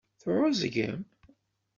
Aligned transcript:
Tɛeẓgem? 0.21 0.99